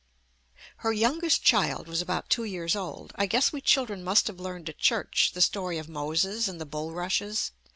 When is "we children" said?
3.53-4.03